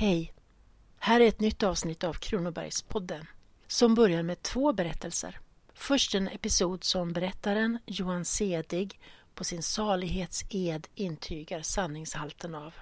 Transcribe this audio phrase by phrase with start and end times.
[0.00, 0.32] Hej!
[0.98, 3.26] Här är ett nytt avsnitt av Kronobergspodden
[3.66, 5.40] som börjar med två berättelser.
[5.74, 9.00] Först en episod som berättaren Johan Sedig
[9.34, 12.74] på sin salighetsed intygar sanningshalten av.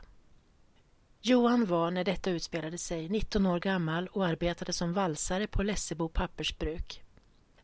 [1.20, 6.08] Johan var när detta utspelade sig 19 år gammal och arbetade som valsare på Lessebo
[6.08, 7.02] pappersbruk.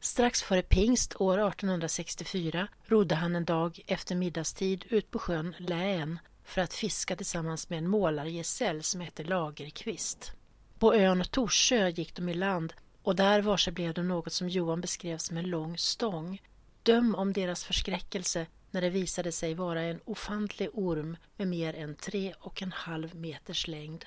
[0.00, 6.18] Strax före pingst år 1864 rodde han en dag efter middagstid ut på sjön Län
[6.45, 10.33] för att fiska tillsammans med en målargesäll som hette Lagerqvist.
[10.79, 14.80] På ön Torsö gick de i land och där varse blev de något som Johan
[14.80, 16.43] beskrev som en lång stång.
[16.83, 21.95] Döm om deras förskräckelse när det visade sig vara en ofantlig orm med mer än
[21.95, 24.05] tre och en halv meters längd.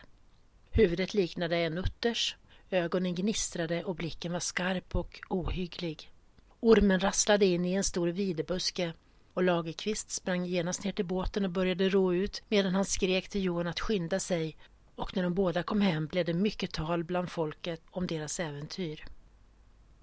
[0.72, 2.36] Huvudet liknade en utters,
[2.70, 6.12] ögonen gnistrade och blicken var skarp och ohygglig.
[6.60, 8.94] Ormen rasslade in i en stor videbuske
[9.38, 13.44] och Lagerqvist sprang genast ner till båten och började ro ut medan han skrek till
[13.44, 14.58] Johan att skynda sig
[14.96, 19.06] och när de båda kom hem blev det mycket tal bland folket om deras äventyr.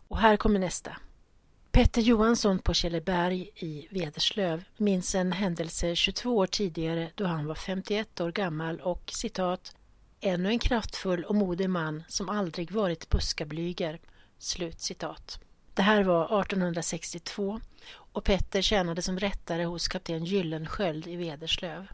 [0.08, 0.96] Och här kommer nästa.
[1.70, 7.54] Petter Johansson på Källeberg i Vederslöv minns en händelse 22 år tidigare då han var
[7.54, 9.76] 51 år gammal och citat
[10.20, 14.00] ”ännu en kraftfull och modig man som aldrig varit buskablyger”.
[14.38, 15.40] Slut citat.
[15.74, 17.60] Det här var 1862
[17.94, 21.86] och Petter tjänade som rättare hos kapten Gyllensköld i Vederslöv.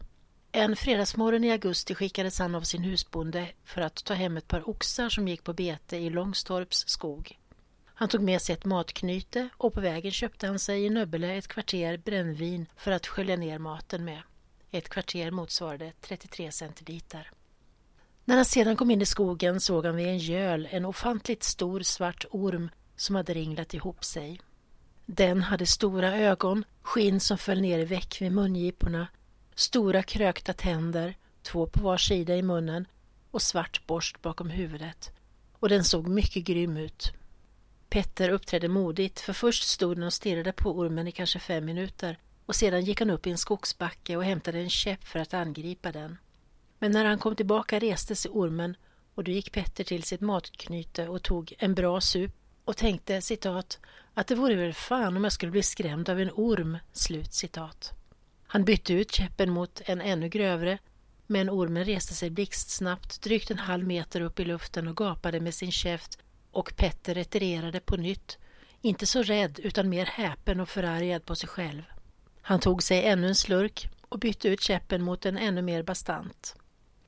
[0.51, 4.69] En fredagsmorgon i augusti skickades han av sin husbonde för att ta hem ett par
[4.69, 7.39] oxar som gick på bete i Långstorps skog.
[7.85, 11.47] Han tog med sig ett matknyte och på vägen köpte han sig i Nöbbele ett
[11.47, 14.21] kvarter brännvin för att skölja ner maten med.
[14.71, 17.31] Ett kvarter motsvarade 33 centiliter.
[18.25, 21.81] När han sedan kom in i skogen såg han vid en göl en ofantligt stor
[21.81, 22.69] svart orm
[23.01, 24.39] som hade ringlat ihop sig.
[25.05, 29.07] Den hade stora ögon, skinn som föll ner i väck vid mungiporna,
[29.55, 32.85] stora krökta tänder, två på var sida i munnen
[33.31, 35.11] och svart borst bakom huvudet.
[35.53, 37.13] Och den såg mycket grym ut.
[37.89, 42.17] Petter uppträdde modigt, för först stod den och stirrade på ormen i kanske fem minuter
[42.45, 45.91] och sedan gick han upp i en skogsbacke och hämtade en käpp för att angripa
[45.91, 46.17] den.
[46.79, 48.75] Men när han kom tillbaka reste sig ormen
[49.15, 53.79] och då gick Petter till sitt matknyte och tog en bra sup och tänkte citat
[54.13, 56.77] att det vore väl fan om jag skulle bli skrämd av en orm.
[56.91, 57.93] Slut citat.
[58.47, 60.77] Han bytte ut käppen mot en ännu grövre
[61.27, 65.53] men ormen reste sig blixtsnabbt drygt en halv meter upp i luften och gapade med
[65.53, 66.17] sin käft
[66.51, 68.37] och Petter retirerade på nytt,
[68.81, 71.81] inte så rädd utan mer häpen och förargad på sig själv.
[72.41, 76.55] Han tog sig ännu en slurk och bytte ut käppen mot en ännu mer bastant.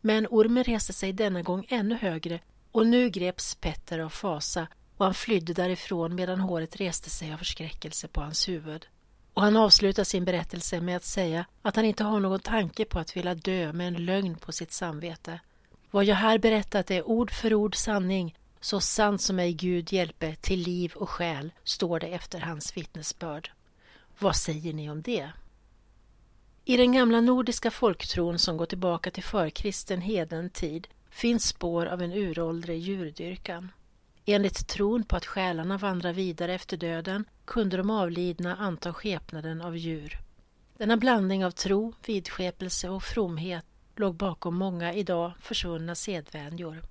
[0.01, 2.39] Men ormen reste sig denna gång ännu högre
[2.71, 7.37] och nu greps Petter av fasa och han flydde därifrån medan håret reste sig av
[7.37, 8.87] förskräckelse på hans huvud.
[9.33, 12.99] Och han avslutar sin berättelse med att säga att han inte har någon tanke på
[12.99, 15.39] att vilja dö med en lögn på sitt samvete.
[15.91, 20.35] Vad jag här berättat är ord för ord sanning, så sant som mig Gud hjälpe
[20.35, 23.51] till liv och själ, står det efter hans vittnesbörd.
[24.19, 25.31] Vad säger ni om det?
[26.65, 32.01] I den gamla nordiska folktron som går tillbaka till förkristen heden tid finns spår av
[32.01, 33.71] en uråldrig djurdyrkan.
[34.25, 39.77] Enligt tron på att själarna vandrar vidare efter döden kunde de avlidna anta skepnaden av
[39.77, 40.19] djur.
[40.77, 46.81] Denna blandning av tro, vidskepelse och fromhet låg bakom många idag försvunna sedvänjor.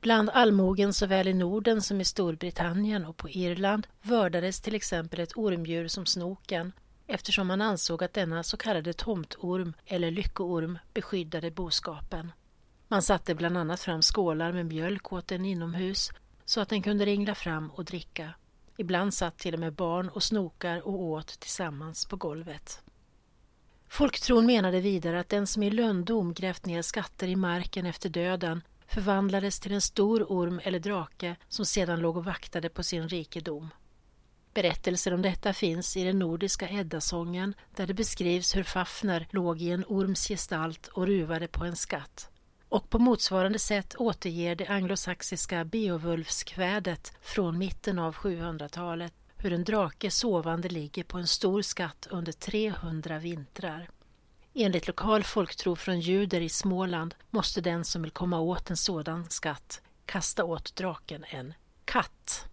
[0.00, 5.36] Bland allmogen såväl i Norden som i Storbritannien och på Irland vördades till exempel ett
[5.36, 6.72] ormdjur som snoken
[7.06, 12.32] eftersom man ansåg att denna så kallade tomtorm eller lyckoorm beskyddade boskapen.
[12.88, 16.10] Man satte bland annat fram skålar med mjölk åt den inomhus
[16.44, 18.34] så att den kunde ringla fram och dricka.
[18.76, 22.82] Ibland satt till och med barn och snokar och åt tillsammans på golvet.
[23.88, 28.62] Folktron menade vidare att den som i lönndom grävt ner skatter i marken efter döden
[28.86, 33.68] förvandlades till en stor orm eller drake som sedan låg och vaktade på sin rikedom.
[34.54, 39.70] Berättelser om detta finns i den nordiska Eddasången där det beskrivs hur Fafner låg i
[39.70, 42.31] en orms gestalt och ruvade på en skatt
[42.72, 50.10] och på motsvarande sätt återger det anglosaxiska Beowulfskvädet från mitten av 700-talet hur en drake
[50.10, 53.88] sovande ligger på en stor skatt under 300 vintrar.
[54.54, 59.30] Enligt lokal folktro från juder i Småland måste den som vill komma åt en sådan
[59.30, 61.54] skatt kasta åt draken en
[61.84, 62.46] katt.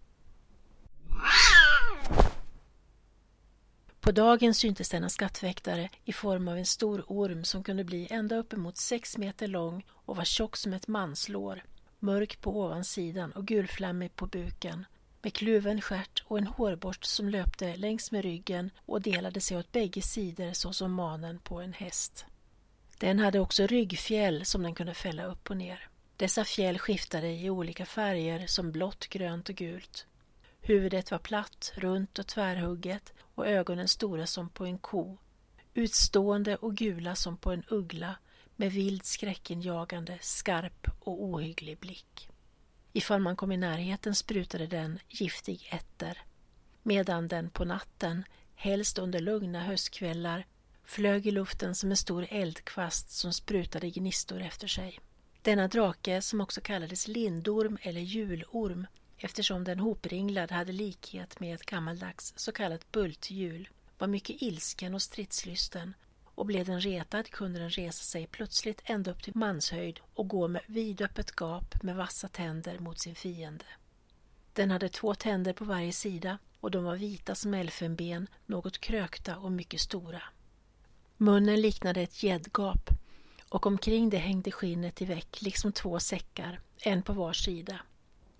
[4.00, 8.36] På dagen syntes denna skattväktare i form av en stor orm som kunde bli ända
[8.36, 11.64] uppemot sex meter lång och var tjock som ett manslår,
[11.98, 14.86] mörk på ovansidan och gulflammig på buken,
[15.22, 19.72] med kluven stjärt och en hårborst som löpte längs med ryggen och delade sig åt
[19.72, 22.24] bägge sidor såsom manen på en häst.
[22.98, 25.88] Den hade också ryggfjäll som den kunde fälla upp och ner.
[26.16, 30.06] Dessa fjäll skiftade i olika färger som blått, grönt och gult.
[30.62, 35.18] Huvudet var platt, runt och tvärhugget och ögonen stora som på en ko.
[35.74, 38.16] Utstående och gula som på en uggla
[38.56, 42.28] med vild skräckinjagande, skarp och ohygglig blick.
[42.92, 46.18] Ifall man kom i närheten sprutade den giftig etter,
[46.82, 48.24] medan den på natten,
[48.54, 50.46] helst under lugna höstkvällar,
[50.84, 55.00] flög i luften som en stor eldkvast som sprutade gnistor efter sig.
[55.42, 58.86] Denna drake, som också kallades lindorm eller julorm,
[59.20, 63.68] eftersom den hopringlad hade likhet med ett gammaldags så kallat bulthjul,
[63.98, 65.94] var mycket ilsken och stridslysten
[66.24, 70.48] och blev den retad kunde den resa sig plötsligt ända upp till manshöjd och gå
[70.48, 73.64] med vidöppet gap med vassa tänder mot sin fiende.
[74.52, 79.36] Den hade två tänder på varje sida och de var vita som elfenben, något krökta
[79.36, 80.22] och mycket stora.
[81.16, 82.90] Munnen liknade ett gäddgap
[83.48, 87.80] och omkring det hängde skinnet i veck liksom två säckar, en på var sida.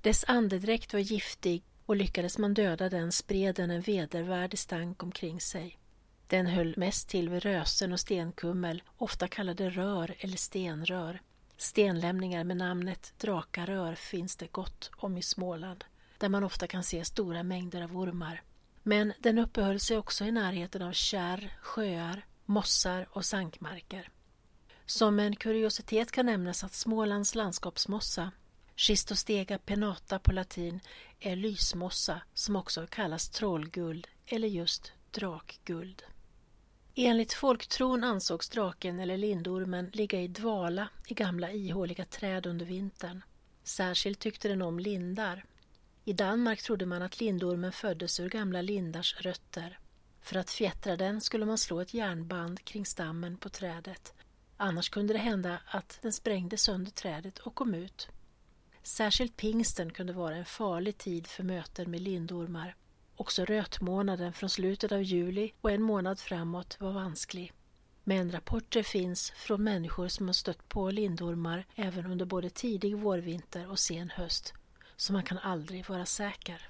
[0.03, 5.41] Dess andedräkt var giftig och lyckades man döda den spred den en vedervärdig stank omkring
[5.41, 5.79] sig.
[6.27, 11.21] Den höll mest till vid rösen och stenkummel, ofta kallade rör eller stenrör.
[11.57, 15.85] Stenlämningar med namnet drakarör finns det gott om i Småland,
[16.19, 18.43] där man ofta kan se stora mängder av ormar.
[18.83, 24.11] Men den uppehöll sig också i närheten av kärr, sjöar, mossar och sankmarker.
[24.87, 28.31] Som en kuriositet kan nämnas att Smålands landskapsmossa,
[28.81, 30.81] Schistostega penata på latin,
[31.19, 36.03] är lysmossa som också kallas trollguld eller just drakguld.
[36.95, 43.23] Enligt folktron ansågs draken eller lindormen ligga i dvala i gamla ihåliga träd under vintern.
[43.65, 45.45] Särskilt tyckte den om lindar.
[46.05, 49.79] I Danmark trodde man att lindormen föddes ur gamla lindars rötter.
[50.21, 54.15] För att fjättra den skulle man slå ett järnband kring stammen på trädet.
[54.57, 58.09] Annars kunde det hända att den sprängde sönder trädet och kom ut.
[58.91, 62.75] Särskilt pingsten kunde vara en farlig tid för möten med lindormar.
[63.17, 67.53] Också rötmånaden från slutet av juli och en månad framåt var vansklig.
[68.05, 73.71] Men rapporter finns från människor som har stött på lindormar även under både tidig vårvinter
[73.71, 74.55] och sen höst,
[74.97, 76.69] så man kan aldrig vara säker.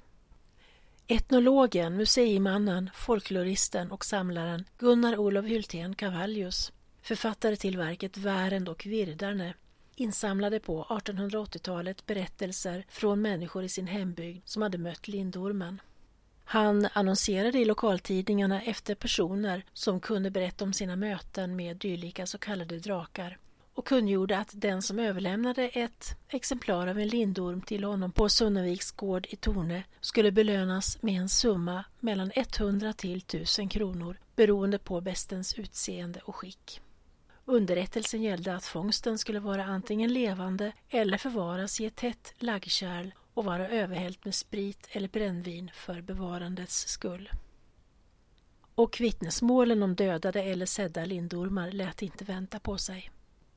[1.07, 9.55] Etnologen, museimannen, folkloristen och samlaren Gunnar Olof Hultén Cavallius, författare till verket Värend och Virdarne,
[10.01, 15.81] insamlade på 1880-talet berättelser från människor i sin hembygd som hade mött lindormen.
[16.45, 22.39] Han annonserade i lokaltidningarna efter personer som kunde berätta om sina möten med dylika så
[22.39, 23.39] kallade drakar
[23.75, 28.91] och kungjorde att den som överlämnade ett exemplar av en lindorm till honom på Sunnaviks
[28.91, 35.01] gård i Torne skulle belönas med en summa mellan 100 till 1000 kronor beroende på
[35.01, 36.81] bestens utseende och skick.
[37.45, 43.45] Underrättelsen gällde att fångsten skulle vara antingen levande eller förvaras i ett tätt laggkärl och
[43.45, 47.31] vara överhällt med sprit eller brännvin för bevarandets skull.
[48.75, 53.11] Och vittnesmålen om dödade eller sedda lindormar lät inte vänta på sig.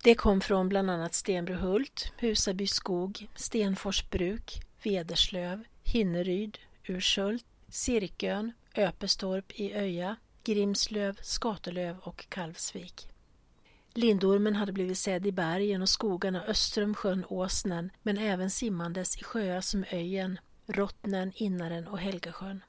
[0.04, 6.58] Det kom från bland annat Stenbrohult, Husaby skog, Stenfors bruk, Vederslöv, Hinneryd,
[6.88, 13.13] Urshult, Cirkön, Öpestorp i Öja, Grimslöv, Skatelöv och Kalvsvik.
[13.96, 19.18] Lindormen hade blivit sedd i bergen och skogarna öster om sjön Åsnen men även simmandes
[19.18, 22.64] i sjöar som Öjen, Rottnen, Innaren och Helgasjön.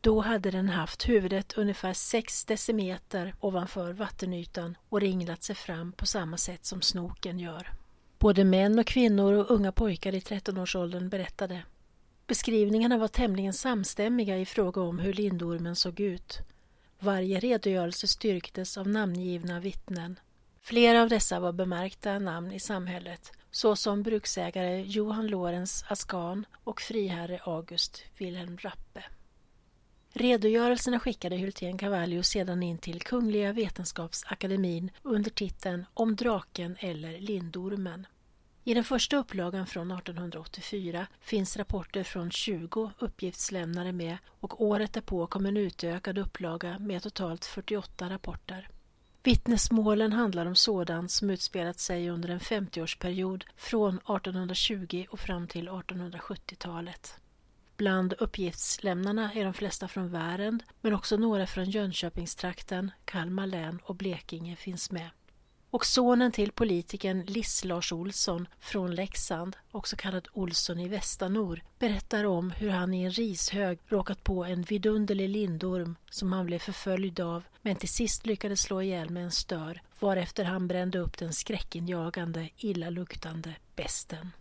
[0.00, 6.06] Då hade den haft huvudet ungefär 6 decimeter ovanför vattenytan och ringlat sig fram på
[6.06, 7.72] samma sätt som snoken gör.
[8.18, 11.62] Både män och kvinnor och unga pojkar i 13-årsåldern berättade.
[12.26, 16.38] Beskrivningarna var tämligen samstämmiga i fråga om hur lindormen såg ut.
[16.98, 20.18] Varje redogörelse styrktes av namngivna vittnen.
[20.64, 27.40] Flera av dessa var bemärkta namn i samhället såsom bruksägare Johan Lorenz Askan och friherre
[27.44, 29.04] August Wilhelm Rappe.
[30.12, 38.06] Redogörelserna skickade Hultén Cavallius sedan in till Kungliga Vetenskapsakademin under titeln Om draken eller lindormen.
[38.64, 45.26] I den första upplagan från 1884 finns rapporter från 20 uppgiftslämnare med och året därpå
[45.26, 48.68] kom en utökad upplaga med totalt 48 rapporter.
[49.24, 55.68] Vittnesmålen handlar om sådant som utspelat sig under en 50-årsperiod från 1820 och fram till
[55.68, 57.16] 1870-talet.
[57.76, 63.94] Bland uppgiftslämnarna är de flesta från Värend men också några från Jönköpingstrakten, Kalmar län och
[63.94, 65.10] Blekinge finns med.
[65.72, 72.50] Och sonen till politikern Liss-Lars Olsson från Leksand, också kallad Olsson i Västanor, berättar om
[72.50, 77.42] hur han i en rishög råkat på en vidunderlig lindorm som han blev förföljd av
[77.62, 82.48] men till sist lyckades slå ihjäl med en stör varefter han brände upp den skräckinjagande,
[82.56, 84.32] illaluktande besten.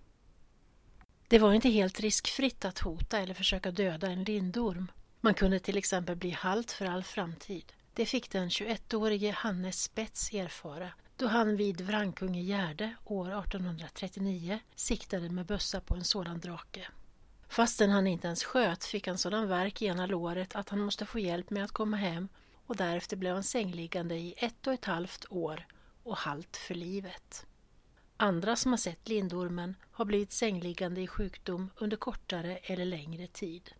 [1.27, 4.91] Det var inte helt riskfritt att hota eller försöka döda en lindorm.
[5.21, 7.73] Man kunde till exempel bli halt för all framtid.
[7.93, 15.45] Det fick den 21-årige Hannes Spets erfara då han vid Vrankungegärde år 1839 siktade med
[15.45, 16.87] bössa på en sådan drake.
[17.47, 21.05] Fastän han inte ens sköt fick han sådan verk i ena låret att han måste
[21.05, 22.27] få hjälp med att komma hem
[22.65, 25.67] och därefter blev han sängliggande i ett och ett halvt år
[26.03, 27.45] och halt för livet.
[28.17, 33.71] Andra som har sett lindormen har blivit sängliggande i sjukdom under kortare eller längre tid.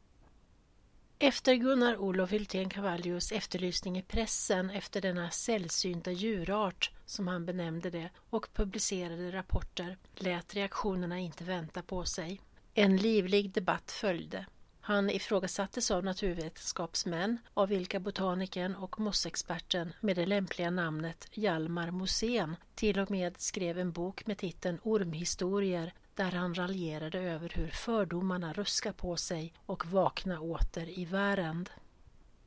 [1.24, 7.90] Efter Gunnar Olof Hultén Cavallius efterlysning i pressen efter denna sällsynta djurart, som han benämnde
[7.90, 12.42] det, och publicerade rapporter lät reaktionerna inte vänta på sig.
[12.74, 14.46] En livlig debatt följde.
[14.80, 22.56] Han ifrågasattes av naturvetenskapsmän, av vilka botanikern och mossexperten med det lämpliga namnet Hjalmar Mosén
[22.76, 28.54] till och med skrev en bok med titeln Ormhistorier där han raljerade över hur fördomarna
[28.54, 31.70] ruskar på sig och vakna åter i värend.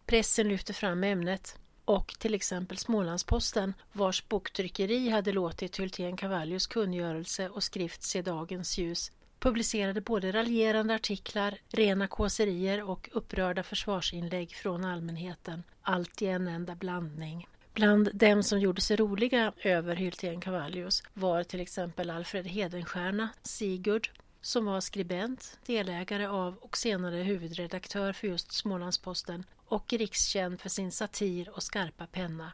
[0.06, 7.48] Pressen lyfte fram ämnet och till exempel Smålandsposten vars boktryckeri hade låtit Hultén Cavallius kungörelse
[7.48, 14.84] och skrift se dagens ljus publicerade både raljerande artiklar, rena kåserier och upprörda försvarsinlägg från
[14.84, 17.48] allmänheten, allt i en enda blandning.
[17.74, 24.64] Bland dem som gjorde sig roliga över Hyltén-Cavallius var till exempel Alfred Hedenstierna, Sigurd, som
[24.64, 31.50] var skribent, delägare av och senare huvudredaktör för just Smålandsposten och rikskänd för sin satir
[31.50, 32.52] och skarpa penna.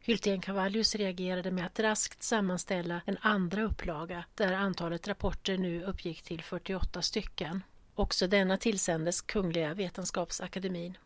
[0.00, 6.42] Hyltén-Cavallius reagerade med att raskt sammanställa en andra upplaga där antalet rapporter nu uppgick till
[6.42, 7.62] 48 stycken.
[7.94, 10.98] Också denna tillsändes Kungliga Vetenskapsakademin.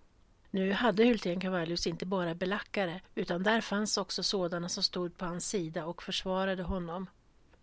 [0.54, 5.24] Nu hade Hultén Cavallius inte bara belackare utan där fanns också sådana som stod på
[5.24, 7.06] hans sida och försvarade honom.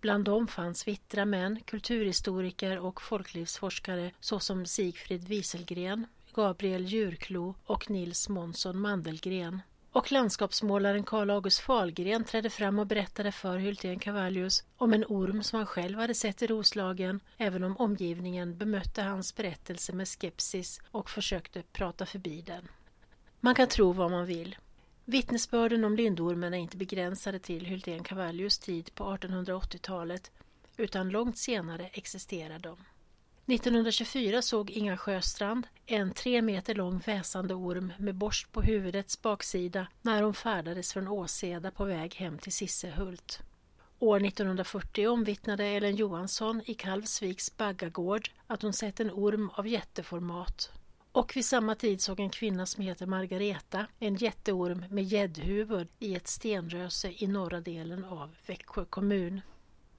[0.01, 8.29] Bland dem fanns vittra män, kulturhistoriker och folklivsforskare såsom Sigfrid Wieselgren, Gabriel Djurklo och Nils
[8.29, 9.61] Månsson Mandelgren.
[9.91, 15.43] Och landskapsmålaren Karl August Fahlgren trädde fram och berättade för Hultén Cavallius om en orm
[15.43, 20.81] som han själv hade sett i Roslagen, även om omgivningen bemötte hans berättelse med skepsis
[20.91, 22.67] och försökte prata förbi den.
[23.43, 24.55] Man kan tro vad man vill.
[25.05, 30.31] Vittnesbörden om lindormen är inte begränsade till Hultén Cavallius tid på 1880-talet
[30.77, 32.77] utan långt senare existerar de.
[33.53, 39.87] 1924 såg Inga Sjöstrand en tre meter lång väsande orm med borst på huvudets baksida
[40.01, 43.39] när hon färdades från Åseda på väg hem till Sissehult.
[43.99, 50.71] År 1940 omvittnade Ellen Johansson i Kalvsviks baggagård att hon sett en orm av jätteformat
[51.11, 56.15] och vid samma tid såg en kvinna som heter Margareta en jätteorm med gäddhuvud i
[56.15, 59.41] ett stenröse i norra delen av Växjö kommun.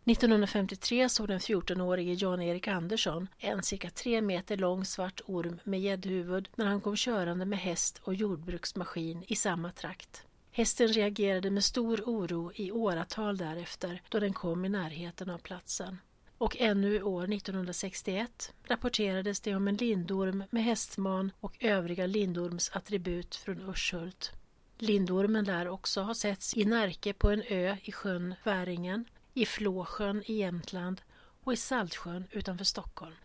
[0.05, 6.49] 1953 såg den 14-årige Jan-Erik Andersson en cirka tre meter lång svart orm med gäddhuvud
[6.57, 10.27] när han kom körande med häst och jordbruksmaskin i samma trakt.
[10.51, 15.99] Hästen reagerade med stor oro i åratal därefter då den kom i närheten av platsen
[16.43, 23.61] och ännu år 1961 rapporterades det om en lindorm med hästman och övriga lindormsattribut från
[23.61, 24.33] Urshult.
[24.79, 30.23] Lindormen lär också ha setts i Närke på en ö i sjön Väringen, i Flåsjön
[30.27, 31.01] i Jämtland
[31.45, 33.17] och i Saltsjön utanför Stockholm.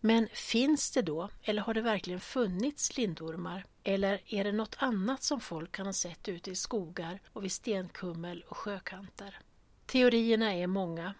[0.00, 3.66] Men finns det då, eller har det verkligen funnits lindormar?
[3.84, 7.52] Eller är det något annat som folk kan ha sett ute i skogar och vid
[7.52, 9.38] stenkummel och sjökanter?
[9.86, 11.14] Teorierna är många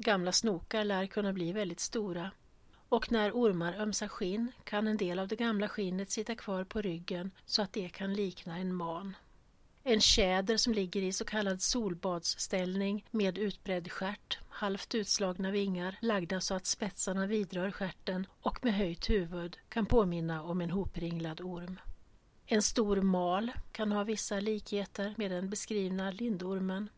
[0.00, 2.30] Gamla snokar lär kunna bli väldigt stora
[2.88, 6.80] och när ormar ömsar skinn kan en del av det gamla skinnet sitta kvar på
[6.80, 9.16] ryggen så att det kan likna en man.
[9.82, 16.40] En tjäder som ligger i så kallad solbadsställning med utbredd stjärt, halvt utslagna vingar lagda
[16.40, 21.80] så att spetsarna vidrör stjärten och med höjt huvud kan påminna om en hopringlad orm.
[22.46, 26.88] En stor mal kan ha vissa likheter med den beskrivna lindormen.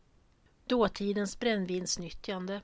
[0.65, 2.61] Dåtidens brännvinsnyttjande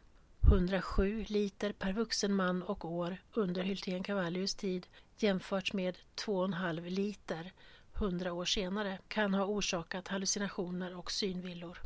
[0.47, 4.87] 107 liter per vuxen man och år under Hyltén Cavallius tid
[5.17, 7.53] jämfört med 2,5 liter
[7.93, 11.81] 100 år senare kan ha orsakat hallucinationer och synvillor.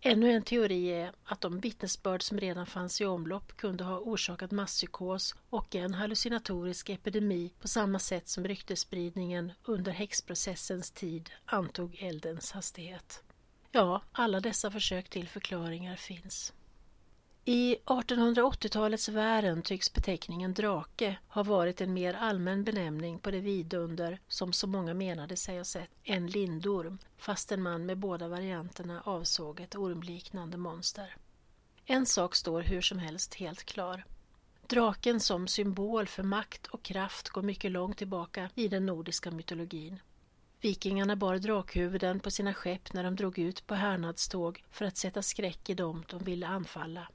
[0.00, 4.50] Ännu en teori är att de vittnesbörd som redan fanns i omlopp kunde ha orsakat
[4.50, 12.52] masspsykos och en hallucinatorisk epidemi på samma sätt som ryktesspridningen under häxprocessens tid antog eldens
[12.52, 13.22] hastighet.
[13.72, 16.52] Ja, alla dessa försök till förklaringar finns.
[17.50, 24.20] I 1880-talets världen tycks beteckningen drake ha varit en mer allmän benämning på det vidunder
[24.28, 29.60] som så många menade sig ha sett en lindorm, fastän man med båda varianterna avsåg
[29.60, 31.16] ett ormliknande monster.
[31.86, 34.04] En sak står hur som helst helt klar.
[34.66, 40.00] Draken som symbol för makt och kraft går mycket långt tillbaka i den nordiska mytologin.
[40.60, 45.22] Vikingarna bar drakhuvuden på sina skepp när de drog ut på härnadståg för att sätta
[45.22, 47.08] skräck i dem de ville anfalla.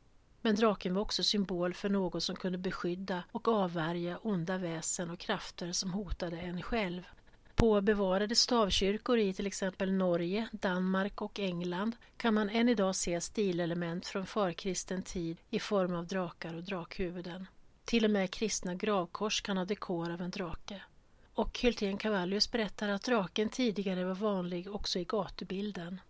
[0.46, 5.20] Men draken var också symbol för något som kunde beskydda och avvärja onda väsen och
[5.20, 7.08] krafter som hotade en själv.
[7.56, 13.22] På bevarade stavkyrkor i till exempel Norge, Danmark och England kan man än idag se
[13.22, 17.48] stilelement från förkristen tid i form av drakar och drakhuvuden.
[17.86, 20.82] Till och med kristna gravkors kan ha dekor av en drake.
[21.34, 26.02] Och Hyltén Cavallius berättar att draken tidigare var vanlig också i gatubilden.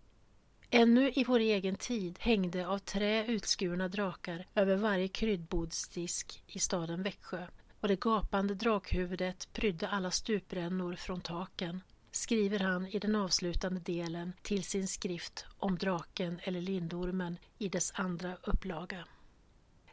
[0.76, 7.04] Ännu i vår egen tid hängde av trä utskurna drakar över varje kryddbodsdisk i staden
[7.04, 7.48] Växjö
[7.80, 14.34] och det gapande drakhuvudet prydde alla stuprännor från taken, skriver han i den avslutande delen
[14.42, 19.06] till sin skrift om draken eller lindormen i dess andra upplaga.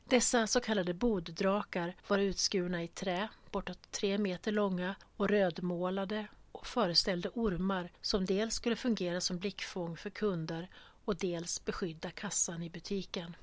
[0.05, 6.67] Dessa så kallade boddrakar var utskurna i trä, bortåt tre meter långa och rödmålade och
[6.67, 10.69] föreställde ormar som dels skulle fungera som blickfång för kunder
[11.05, 13.37] och dels beskydda kassan i butiken.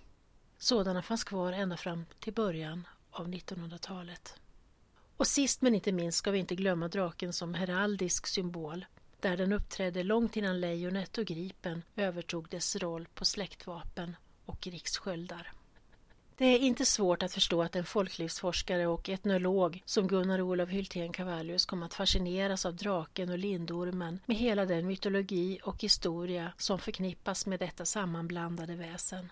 [0.57, 4.35] Sådana fanns kvar ända fram till början av 1900-talet.
[5.17, 8.85] Och sist men inte minst ska vi inte glömma draken som heraldisk symbol
[9.19, 15.51] där den uppträdde långt innan lejonet och gripen övertog dess roll på släktvapen och rikssköldar.
[16.39, 21.13] Det är inte svårt att förstå att en folklivsforskare och etnolog som Gunnar Olof Hyltén
[21.13, 26.79] Cavallius kom att fascineras av draken och lindormen med hela den mytologi och historia som
[26.79, 29.31] förknippas med detta sammanblandade väsen.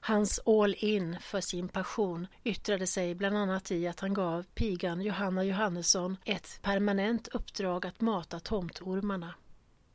[0.00, 5.44] Hans all-in för sin passion yttrade sig bland annat i att han gav pigan Johanna
[5.44, 9.34] Johannesson ett permanent uppdrag att mata tomtormarna.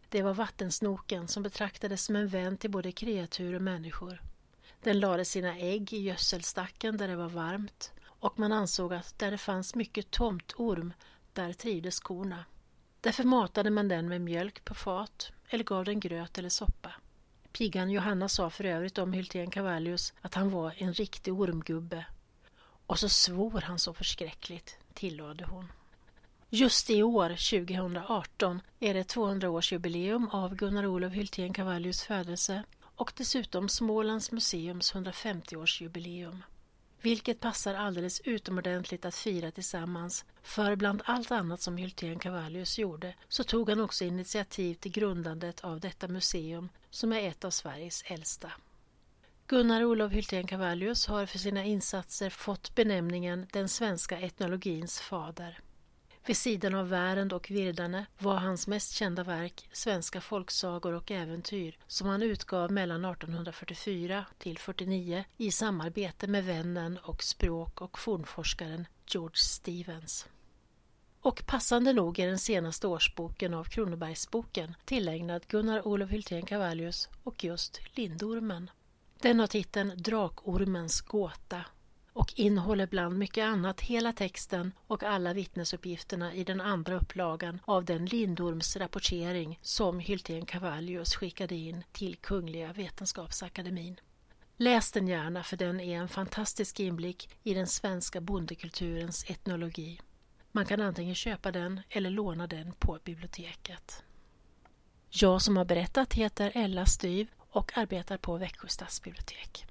[0.10, 4.31] Det var vattensnoken som betraktades som en vän till både kreatur och människor.
[4.84, 7.92] Den lade sina ägg i gödselstacken där det var varmt
[8.22, 10.94] och man ansåg att där det fanns mycket tomtorm,
[11.34, 12.46] där trivdes korna.
[13.02, 16.94] Därför matade man den med mjölk på fat eller gav den gröt eller soppa.
[17.52, 22.06] Pigan Johanna sa för övrigt om Hyltén Cavallius att han var en riktig ormgubbe.
[22.86, 25.72] Och så svor han så förskräckligt, tillade hon.
[26.50, 32.64] Just i år, 2018, är det 200-årsjubileum av Gunnar Olof Hyltén Cavallius födelse
[33.02, 36.42] och dessutom Smålands museums 150-årsjubileum.
[37.02, 43.16] Vilket passar alldeles utomordentligt att fira tillsammans för bland allt annat som Hyltén Cavallius gjorde
[43.28, 48.04] så tog han också initiativ till grundandet av detta museum som är ett av Sveriges
[48.06, 48.52] äldsta.
[49.48, 55.60] Gunnar Olof Hyltén Cavallius har för sina insatser fått benämningen den svenska etnologins fader.
[56.26, 61.78] Vid sidan av Värend och Virdane var hans mest kända verk Svenska folksagor och äventyr
[61.88, 68.88] som han utgav mellan 1844 till 49 i samarbete med vännen och språk och fornforskaren
[69.08, 70.28] George Stevens.
[71.22, 77.44] Och passande nog är den senaste årsboken av Kronobergsboken tillägnad Gunnar Olof Hyltén Cavallius och
[77.44, 78.70] just Lindormen.
[79.22, 81.66] Den har titeln Drakormens gåta
[82.14, 87.86] och innehåller bland mycket annat hela texten och alla vittnesuppgifterna i den andra upplagan av
[87.86, 94.00] den Lindorms rapportering som Hyltén Cavallius skickade in till Kungliga Vetenskapsakademin.
[94.58, 100.00] Läs den gärna för den är en fantastisk inblick i den svenska bondekulturens etnologi.
[100.52, 104.04] Man kan antingen köpa den eller låna den på biblioteket.
[105.10, 109.66] Jag som har berättat heter Ella Styv och arbetar på Växjö stadsbibliotek.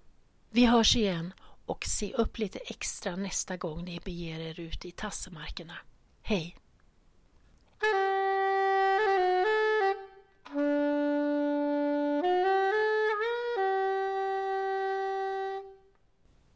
[0.51, 1.33] Vi hörs igen
[1.71, 5.77] och se upp lite extra nästa gång ni beger er ut i tassemarkerna.
[6.23, 6.57] Hej!